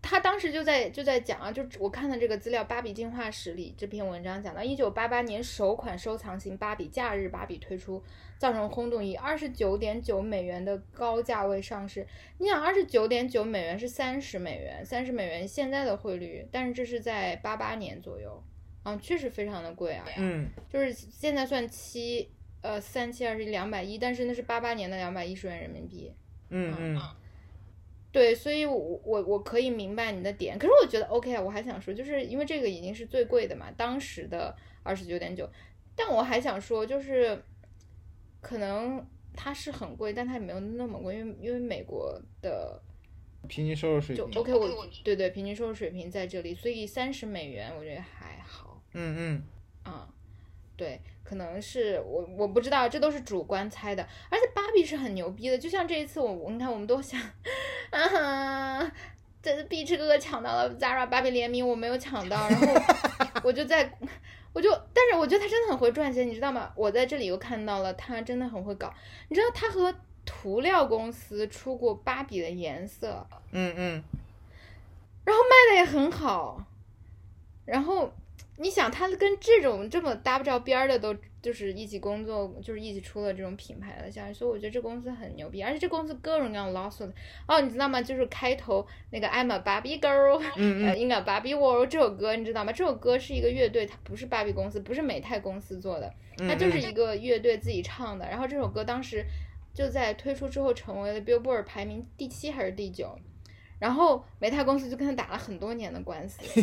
[0.00, 8.02] 他当时就在就在讲啊，就我看的这个资料，《芭比进化史》里这篇文章讲到，一九八八年首款收藏型芭比假日芭比推出，
[8.38, 12.06] 造成轰动，以二十九点九美元的高价位上市。
[12.38, 18.42] 你想，二十九点九美元是三十美元，三十美元现在的汇率，但是这是在八八年左右，
[18.84, 22.30] 啊，确实非常的贵啊，嗯，就是现在算七。
[22.62, 26.12] 呃，三七二十一，两百一，但是那是八八年的两百一十元人民币。
[26.50, 27.00] 嗯嗯，
[28.12, 35.48] 对，所以，我我我可以明白你的点，可是我觉得 OK 啊，我还想说，就是因为这个已经是最贵的嘛，当时的二十九点九，
[35.94, 37.40] 但我还想说，就是
[38.40, 42.82] 可能它是很贵，但它也没有那么贵，因为因为美国的
[43.48, 48.82] 平均收入水平就 OK，我对对，平均收入水平在这里，所以三十美元我觉得还好。
[48.92, 49.42] 嗯嗯，
[49.84, 50.12] 啊，
[50.76, 51.00] 对。
[51.30, 54.02] 可能是我我不知道，这都是主观猜的。
[54.28, 57.20] 而且芭比是很牛逼的，就像这一次我你看，我们都想，
[57.90, 58.92] 啊，
[59.40, 62.66] 这碧池哥哥抢到了 Zara 芭比联名，我没有抢到，然后
[63.44, 63.96] 我 就在，
[64.52, 66.72] 我就，但是我觉得他真的很会赚钱，你知道吗？
[66.74, 68.92] 我在这里又看到了他真的很会搞，
[69.28, 74.02] 你知道他和涂料公司出过芭比的颜色，嗯嗯，
[75.24, 76.66] 然后卖的也很好，
[77.66, 78.12] 然后。
[78.62, 87.10] 你想，他跟这种这么搭不着边儿的都就是一起工作，就是一起出了这种品牌的像，所以我觉得这公司很牛逼，而且这公司各种各样的 lawsuit。
[87.48, 88.02] 哦，你知道吗？
[88.02, 92.70] 就是开头那个 I'm a Barbie Girl，，In a Barbie World 这首歌，你知道吗？
[92.70, 98.28] 这首歌是一个乐队，它不是芭比公司，不是美泰公司做的，嗯它就是一个乐队自己唱的。
[98.28, 99.24] 然后这首歌当时
[99.72, 103.18] 就在推出之后成为了 Billboard 排名第七还是第九。
[103.80, 106.38] 然后美泰公司就跟他打了很多年的官司，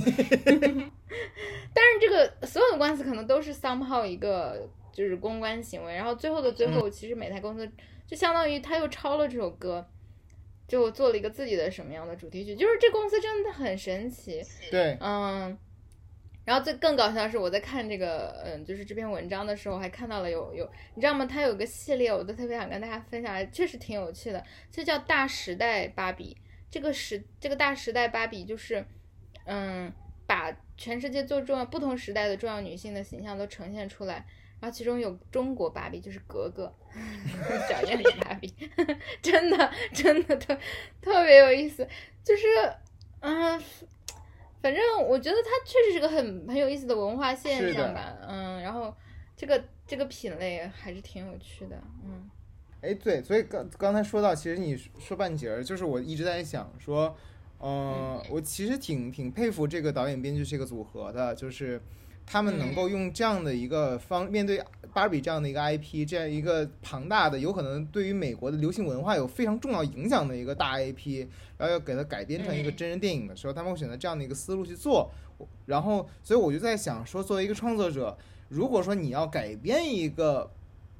[1.74, 7.70] 但是这个所有的官司可能都是 somehow 一个就是公关行为，然后最后的最后，其实美泰公司
[8.06, 9.86] 就相当于他又抄了这首歌，
[10.68, 15.58] 就做了一个自己的什么样的主题曲，就是这公司真的很神奇，对，嗯。
[16.46, 21.26] 然后最更搞笑的是，我在看这个，嗯，就是这篇文章的时候，还看到了有有，你知道吗？
[21.26, 26.38] 它有个系列，我都特别想跟大家分享，确实挺有趣的，就叫《大时代芭比》。
[26.70, 28.86] 这个时这个大时代芭比就是，
[29.46, 29.92] 嗯，
[30.26, 34.26] 把全世界最重要不同时代的重要女性的形象都呈现出来。
[34.60, 36.74] 然后其中有中国芭比，就是格格，
[37.70, 38.52] 小燕子芭比，
[39.22, 40.58] 真的真的特
[41.00, 41.88] 特别有意思。
[42.24, 42.44] 就是，
[43.20, 43.62] 嗯，
[44.60, 48.18] 反正我觉得它确实是个很很有意思的文化现象吧。
[48.28, 48.92] 嗯，然后
[49.36, 51.80] 这个这个品类还是挺有趣的。
[52.04, 52.28] 嗯。
[52.82, 57.16] 哎，对，所以刚刚才说到，其实你说半截儿，就是我一直在想说，
[57.58, 61.82] 呃，我其实挺挺佩服这个导演编剧这个组合的，就是
[62.26, 64.64] 他们能够用这样的一个方面对
[64.94, 71.26] 芭比这样的一个 IP，这样一个庞大的，有可能对于美国的流行文化有非常重要影响的一个大 IP，
[71.58, 75.10] 然后要给它改编成一个真人电影的时候，他们会选择这样的一个思路去做。
[75.66, 78.16] 然后，所以我就在想说，作为一个创作者，
[78.50, 80.52] 如果说你要改编一个。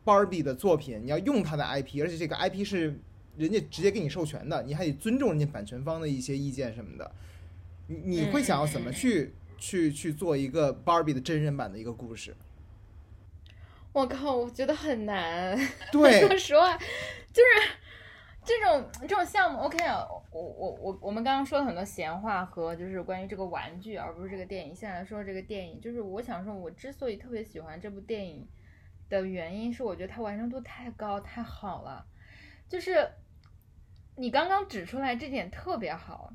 [0.08, 2.98] Barbie 的作品，你要用它的 IP，而且这个 IP 是
[3.36, 7.12] 人家直接给你授权的，你还得尊重人家版权方的一些意见什么的。
[7.88, 12.34] 你你会想要怎么去去去做一个 Barbie 的真人版的一个故事？
[13.92, 15.60] 我靠，我觉得很难。
[15.92, 17.70] 对，说实话，就是
[18.46, 24.74] 这种这种项目，OK 啊，我我我我们刚刚说了很多闲话和就是关于这个玩具，而不是这个电影。
[24.74, 28.48] 现在说这个电影，就是我想说，我之所以特别喜欢这部电影。
[29.10, 32.06] 的原因是我觉得它完成度太高太好了，
[32.68, 33.10] 就是
[34.16, 36.34] 你刚刚指出来这点特别好。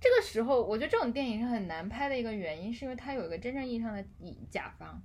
[0.00, 5.00] 这个时候，我觉得这种电影是很难拍的一个原因，是因为它有一个真正意义上的乙甲方，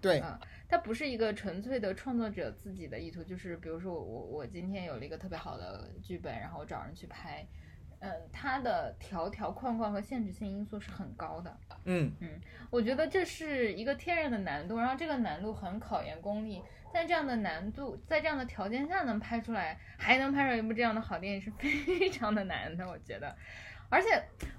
[0.00, 7.46] 对啊，它不是一个纯粹的创作者自己的意图，就是比如说我我我今天有了一个特别好的剧本，然后我找人去拍。
[8.00, 11.56] 嗯，它的条条框框和限制性因素是很高的。
[11.84, 16.62] 嗯嗯，我觉得这是一个天然的难度，然后这个难度很考验功力。
[16.92, 22.88] 在这样的难度，在这样的条件下能拍出来，还能拍出一部这样的好电影，是非常的难的。
[22.88, 23.36] 我觉得，
[23.88, 24.08] 而且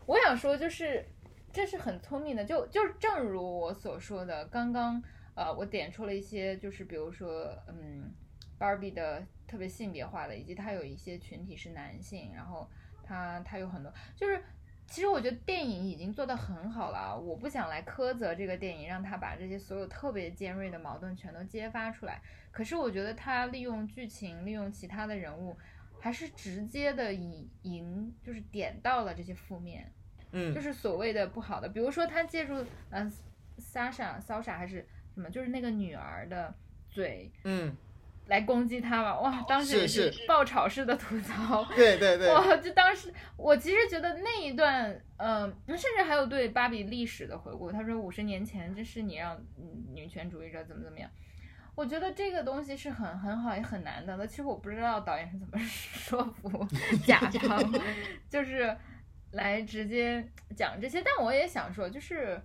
[0.05, 1.05] 我想说，就是
[1.51, 2.45] 这是很聪明的。
[2.45, 5.03] 就就是正如我所说的，刚刚
[5.35, 8.13] 呃，我点出了一些，就是比如说，嗯
[8.57, 12.69] ，Barbie 的特别性别化的，以及它有一些群体是男性，然后。
[13.11, 14.41] 它它有很多，就是
[14.87, 22.21] 其实我觉得电影已经做得很好了，我不想来苛责这个电影，让他把这些所有特别尖锐的矛盾全都揭发出来。
[22.51, 25.57] 可是我觉得他利用剧情，利用其他的人物，
[25.99, 29.91] 还是直接的以赢，就是点到了这些负面，
[30.31, 33.11] 嗯，就是所谓的不好的，比如说他借助嗯
[33.59, 36.53] ，Sasha Sasha 还是什么，就是那个女儿的
[36.89, 37.75] 嘴，嗯。
[38.27, 39.19] 来攻击他嘛？
[39.19, 41.63] 哇，当时也是爆炒式的吐槽。
[41.75, 42.29] 对对对。
[42.29, 47.71] 哇，就当时我其实觉得那一段，嗯，甚至还有对芭比历史的回顾。
[47.71, 49.37] 他说五十年前这是你让
[49.93, 51.09] 女权主义者怎么怎么样。
[51.75, 54.15] 我觉得这个东西是很很好也很难的。
[54.17, 56.67] 那其实我不知道导演是怎么 说服
[57.05, 57.81] 甲方，
[58.29, 58.75] 就是
[59.31, 60.23] 来直接
[60.55, 61.01] 讲这些。
[61.01, 62.39] 但我也想说，就是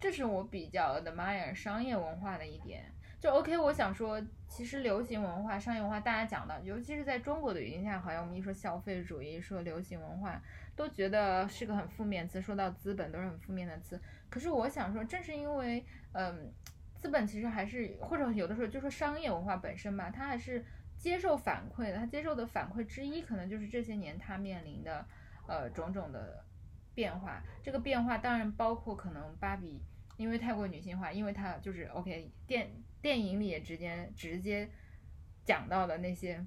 [0.00, 2.84] 这是我比较的 admire 商业文化的一点。
[3.20, 10.42] 就 OK，我想说，其实流行文化、商业文化，大家讲的，尤其是在中国的语境下，好像我们一说消费主义、说流行文化，
[10.74, 12.40] 都觉得是个很负面词。
[12.40, 14.00] 说到资本，都是很负面的词。
[14.30, 16.50] 可是我想说，正是因为，嗯，
[16.94, 20.64] 资本其实还是，或者有的时候就说商业文化本身吧，它还是
[20.96, 21.98] 接受反馈的。
[21.98, 25.04] 它接受的反馈之一，可能就是这些年它面临的，
[25.46, 26.42] 呃，种种的
[26.94, 27.42] 变化。
[27.62, 29.78] 这个变化当然包括可能芭比
[30.16, 32.70] 因为太过女性化，因为它就是 OK 电。
[33.02, 34.68] 电影里也直接直接
[35.44, 36.44] 讲到的那些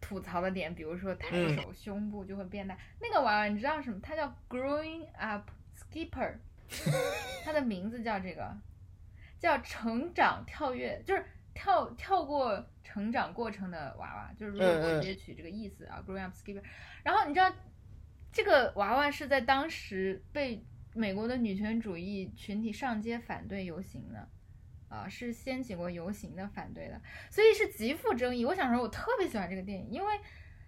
[0.00, 2.76] 吐槽的点，比如说抬手胸部就会变大。
[3.00, 4.00] 那个娃娃你知道什么？
[4.02, 6.34] 它叫 Growing Up Skipper，
[7.44, 8.56] 它的名字叫这个，
[9.38, 16.62] 叫成长跳跃，就是跳跳过成长过程的娃娃，就是如果直接取这个意思啊，Growing Up Skipper。
[17.04, 17.52] 然后你知道
[18.32, 24.28] 这个娃娃是在当时被美国的女权主义群体上街反对游行的，
[24.92, 28.44] 啊，是掀起过游行的反对的，所以是极富争议。
[28.44, 30.12] 我想说，我特别喜欢这个电影，因为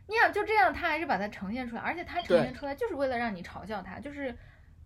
[0.09, 4.35] 你想就这样，他还是把它呈现出来，而且他呈现出来就是为了让你嘲笑他，就是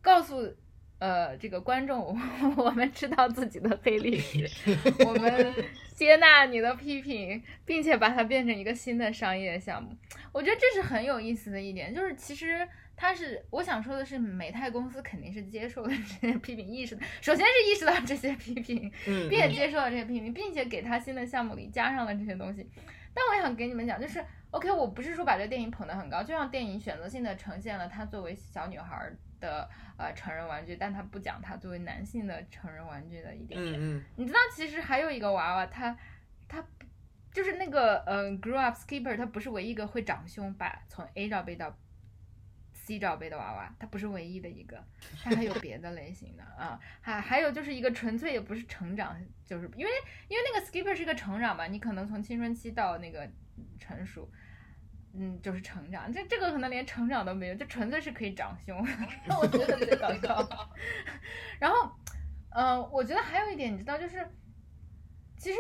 [0.03, 0.53] 告诉
[0.99, 2.19] 呃这个观众，
[2.59, 4.51] 我们知道自己的黑历史，
[5.07, 5.55] 我们
[5.95, 9.97] 接纳你的批评，并且把它变成一个新的商业项目。
[10.33, 12.69] 我觉得这是很有意思的一点，就是其实。
[13.01, 17.03] 他是我想说的是，美泰公司肯定是接受了这些批评，意识的。
[17.21, 22.69] 首先是意识到这些批评，并且接受了这些批评，并且给他新的项目里加上了这些东西。
[23.15, 34.05] 但我想给你们讲，就是 OK，我不是说把这个电影捧得很高，就像电影选择性的呈现了她作为小女孩的呃成人玩具，但他不讲她作为男性的成人玩具的一点点。
[34.17, 35.97] 你知道，其实还有一个娃娃，他
[36.49, 36.65] 他
[37.33, 41.77] 就是那个嗯，Grow Up Skipper，他不是唯一一个会长胸，把从 A 罩杯到
[42.89, 44.83] C 罩杯的娃娃，它不是唯一的一个，
[45.23, 49.15] 它还有别的类型的啊，还还有就是一个纯粹也不是成长，
[49.45, 49.91] 就是因为
[50.29, 53.31] 因为那个 skipper 是一个成长嘛，你可能从青春期到那个
[53.79, 54.27] 成熟，
[55.13, 58.79] 嗯，就是成长，这这个可能连成长都没有，就纯粹是可以长胸，
[59.39, 60.75] 我觉得特别搞笑。
[61.61, 61.95] 然后，
[62.49, 64.27] 嗯，我觉得还有一点，你知道，就是
[65.37, 65.59] 其实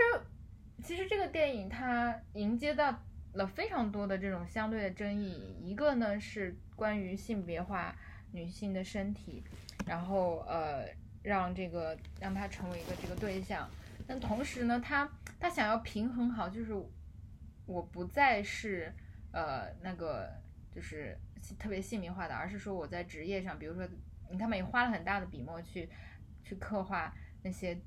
[0.83, 3.05] 其实这个电影它迎接到。
[3.35, 7.95] 了非常多的这种相对的争议，一个呢是关于性别化
[8.33, 9.45] 女性的身体，
[9.87, 10.87] 然后呃
[11.23, 13.69] 让这个让她成为一个这个对象，
[14.07, 15.09] 但同时呢，她
[15.39, 16.73] 她想要平衡好，就是
[17.67, 18.93] 我不再是
[19.33, 20.31] 呃那个
[20.75, 21.17] 就是
[21.59, 23.87] 特别性别化的，而是说我在职业上，比如说
[24.31, 25.89] 你看嘛，也花了很大的笔墨去
[26.43, 27.79] 去刻画那些，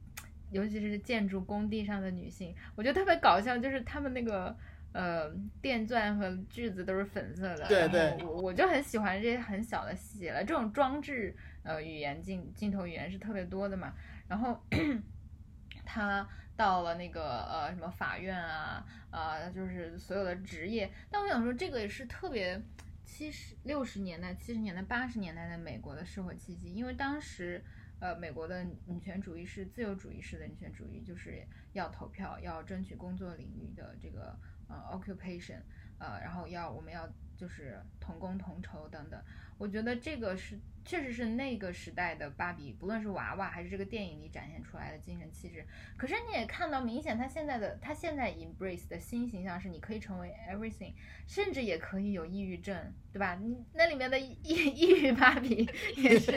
[0.52, 4.56] 尤其是建筑工地上的女性，我觉得特别搞笑，就是他们那个。
[4.94, 5.32] 呃，
[5.62, 10.44] 电钻和锯子都是粉色的，对对，我我就很喜欢这些很小的细节了。
[10.44, 11.34] 这种装置
[11.64, 13.94] 呃语言镜镜头语言是特别多的嘛。
[14.28, 14.62] 然后
[15.86, 16.28] 他
[16.58, 20.92] 到了那个呃什么法院啊啊，就是所有的职业。
[21.10, 22.62] 但我想说，这个也是特别
[23.06, 27.64] 七十六十年代、七十年代、八十年代的美国的社会契机，因为当时
[28.02, 34.38] 呃美国的女权主义是自由主义式的女权主义，就是要投票、要争取工作领域的这个。
[34.72, 35.60] 呃，occupation，
[36.00, 39.22] 呃，然后要我们要就是同工同酬等等，
[39.58, 45.66] 我觉得这个是确实是那个时代的芭比，不论是娃娃还是这个电影里展现出来的精神气质。
[45.98, 50.94] 可是你也看到，明显他现在的他现在 embrace 的新形象是，你可以成为 everything，
[51.28, 53.36] 甚至也可以有抑郁症，对吧？
[53.36, 56.32] 你那里面的抑 抑郁芭比也是，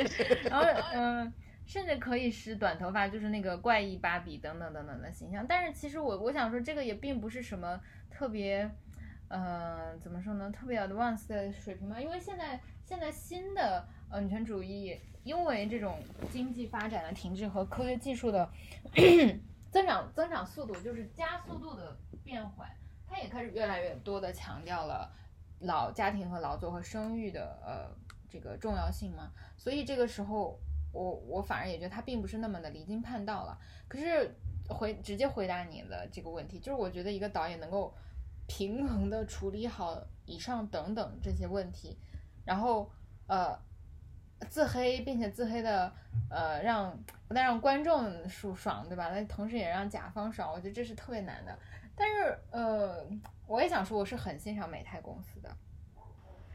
[0.49, 0.64] 然后
[0.95, 1.32] 嗯。
[1.67, 5.45] 甚至可以使短头发，就是那个怪异芭比等等等等的形象。
[5.47, 8.71] 但是其实我我想说，这个也并不是什么特别，
[9.29, 10.51] 呃，怎么说呢？
[10.51, 11.99] 特别 advanced 的水平嘛。
[12.01, 15.99] 因为现在现在新的呃女权主义，因为这种
[16.31, 18.49] 经济发展的停滞和科学技术的
[19.73, 22.69] 增长增长速度就是加速度的变缓，
[23.09, 25.11] 它也开始越来越多的强调了
[25.61, 27.91] 老家庭和劳作和生育的呃
[28.29, 29.33] 这个重要性嘛。
[29.57, 30.61] 所以这个时候。
[30.95, 33.59] 我我反而也觉得他并不是那么的离经叛道了。
[33.89, 34.35] 可是
[34.69, 37.93] 回直接回答你的这个问题，就是我觉得一个导演能够
[38.47, 41.99] 平衡的处理好以上等等这些问题，
[42.45, 42.91] 然后
[43.27, 43.59] 呃
[44.49, 45.93] 自黑，并且自黑的
[46.31, 46.97] 呃让
[47.29, 49.11] 不但让观众舒爽，对吧？
[49.11, 51.59] 那同时也让甲方爽，我觉得这是特别难的。
[51.97, 53.07] 但是呃，
[53.47, 55.57] 我也想说，我是很欣赏美泰公司的，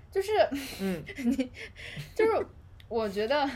[0.10, 0.32] 就是
[0.82, 1.52] 嗯， 你
[2.16, 2.48] 就是
[2.88, 3.48] 我觉得。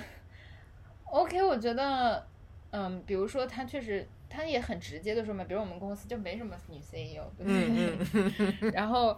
[1.13, 2.25] OK，我觉得，
[2.71, 8.71] 嗯，比如说他确实，他也很直接的说嘛，比如我们公司就没什么女 CEO，对不对？
[8.73, 9.15] 然后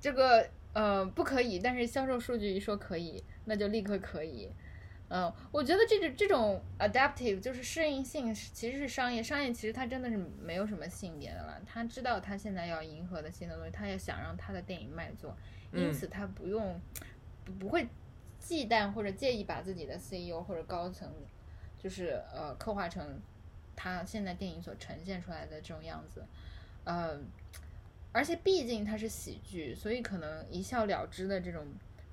[0.00, 4.50] 这个呃不可以，但是销售数据一说可以，那就立刻可以。
[5.08, 11.60] 嗯，我觉得这种这种 adaptive 就是适应性，其实是商业，商业其实它真的是没有什么性别的了。
[11.66, 15.36] 他知道他现在要迎合的新的东西，他也想让他的电影卖座，
[15.74, 16.80] 因此他不用
[17.44, 17.86] 不不会。
[18.46, 21.12] 忌惮或者介意把自己的 CEO 或者高层，
[21.76, 23.20] 就是呃刻画成
[23.74, 26.24] 他现在电影所呈现出来的这种样子，
[26.84, 27.18] 呃，
[28.12, 31.66] 而且毕竟它是喜剧，所以可能一笑了之的这种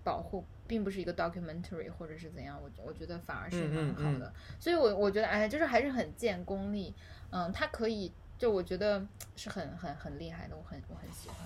[0.04, 4.34] 保护，并不是一个 documentary 或者是怎样，我我觉得反而是蛮好的。
[4.60, 6.96] 所以，我我觉得哎，就是还是很见功力，
[7.30, 9.06] 嗯，他可以，就我觉得
[9.36, 11.38] 是很很很厉害的，我很我很喜欢。